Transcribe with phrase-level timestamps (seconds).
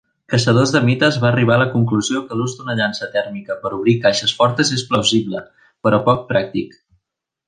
[0.33, 3.95] "Caçadors de Mites" va arribar a la conclusió que l'ús d'una llança tèrmica per obrir
[4.07, 5.43] caixes fortes és plausible,
[5.89, 6.75] però poc pràctic.